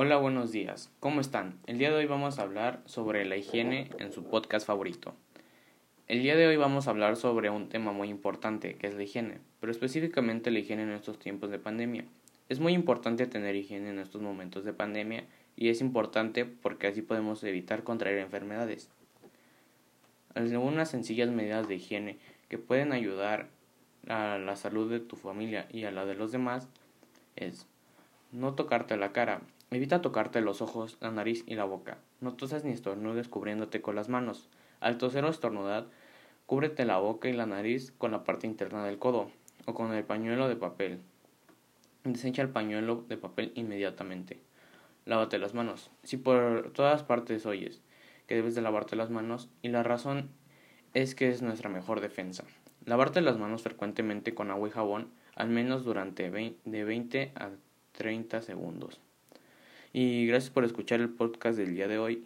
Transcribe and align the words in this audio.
Hola, 0.00 0.16
buenos 0.16 0.52
días. 0.52 0.92
¿Cómo 1.00 1.20
están? 1.20 1.58
El 1.66 1.78
día 1.78 1.90
de 1.90 1.96
hoy 1.96 2.06
vamos 2.06 2.38
a 2.38 2.42
hablar 2.42 2.82
sobre 2.86 3.24
la 3.24 3.36
higiene 3.36 3.90
en 3.98 4.12
su 4.12 4.22
podcast 4.22 4.64
favorito. 4.64 5.16
El 6.06 6.22
día 6.22 6.36
de 6.36 6.46
hoy 6.46 6.56
vamos 6.56 6.86
a 6.86 6.90
hablar 6.90 7.16
sobre 7.16 7.50
un 7.50 7.68
tema 7.68 7.90
muy 7.90 8.08
importante, 8.08 8.76
que 8.76 8.86
es 8.86 8.94
la 8.94 9.02
higiene, 9.02 9.40
pero 9.58 9.72
específicamente 9.72 10.52
la 10.52 10.60
higiene 10.60 10.84
en 10.84 10.90
estos 10.90 11.18
tiempos 11.18 11.50
de 11.50 11.58
pandemia. 11.58 12.04
Es 12.48 12.60
muy 12.60 12.74
importante 12.74 13.26
tener 13.26 13.56
higiene 13.56 13.90
en 13.90 13.98
estos 13.98 14.22
momentos 14.22 14.64
de 14.64 14.72
pandemia 14.72 15.24
y 15.56 15.68
es 15.68 15.80
importante 15.80 16.44
porque 16.44 16.86
así 16.86 17.02
podemos 17.02 17.42
evitar 17.42 17.82
contraer 17.82 18.18
enfermedades. 18.18 18.90
Algunas 20.36 20.92
sencillas 20.92 21.30
medidas 21.30 21.66
de 21.66 21.74
higiene 21.74 22.18
que 22.48 22.58
pueden 22.58 22.92
ayudar 22.92 23.48
a 24.06 24.38
la 24.38 24.54
salud 24.54 24.88
de 24.88 25.00
tu 25.00 25.16
familia 25.16 25.66
y 25.72 25.86
a 25.86 25.90
la 25.90 26.06
de 26.06 26.14
los 26.14 26.30
demás 26.30 26.68
es 27.34 27.66
no 28.30 28.54
tocarte 28.54 28.96
la 28.96 29.10
cara. 29.10 29.42
Evita 29.70 30.00
tocarte 30.00 30.40
los 30.40 30.62
ojos, 30.62 30.96
la 31.00 31.10
nariz 31.10 31.44
y 31.46 31.54
la 31.54 31.64
boca. 31.64 31.98
No 32.22 32.32
tosas 32.32 32.64
ni 32.64 32.72
estornudes 32.72 33.28
cubriéndote 33.28 33.82
con 33.82 33.96
las 33.96 34.08
manos. 34.08 34.48
Al 34.80 34.96
toser 34.96 35.26
o 35.26 35.28
estornudar, 35.28 35.88
cúbrete 36.46 36.86
la 36.86 36.96
boca 36.96 37.28
y 37.28 37.34
la 37.34 37.44
nariz 37.44 37.92
con 37.98 38.12
la 38.12 38.24
parte 38.24 38.46
interna 38.46 38.82
del 38.86 38.98
codo 38.98 39.30
o 39.66 39.74
con 39.74 39.92
el 39.92 40.04
pañuelo 40.04 40.48
de 40.48 40.56
papel. 40.56 41.00
Desecha 42.04 42.40
el 42.40 42.48
pañuelo 42.48 43.04
de 43.08 43.18
papel 43.18 43.52
inmediatamente. 43.56 44.40
Lávate 45.04 45.38
las 45.38 45.52
manos. 45.52 45.90
Si 46.02 46.16
por 46.16 46.70
todas 46.72 47.02
partes 47.02 47.44
oyes 47.44 47.82
que 48.26 48.36
debes 48.36 48.54
de 48.54 48.62
lavarte 48.62 48.96
las 48.96 49.10
manos 49.10 49.50
y 49.60 49.68
la 49.68 49.82
razón 49.82 50.30
es 50.94 51.14
que 51.14 51.28
es 51.28 51.42
nuestra 51.42 51.68
mejor 51.68 52.00
defensa. 52.00 52.44
Lavarte 52.86 53.20
las 53.20 53.36
manos 53.36 53.62
frecuentemente 53.62 54.34
con 54.34 54.50
agua 54.50 54.68
y 54.68 54.70
jabón, 54.70 55.10
al 55.34 55.50
menos 55.50 55.84
durante 55.84 56.30
de 56.30 56.84
20 56.84 57.32
a 57.34 57.50
30 57.92 58.40
segundos. 58.40 58.98
Y 59.92 60.26
gracias 60.26 60.50
por 60.52 60.64
escuchar 60.64 61.00
el 61.00 61.08
podcast 61.08 61.58
del 61.58 61.74
día 61.74 61.88
de 61.88 61.98
hoy. 61.98 62.22